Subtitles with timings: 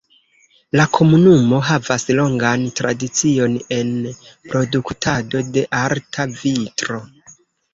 [0.79, 3.93] La komunumo havas longan tradicion en
[4.55, 6.99] produktado de arta vitro.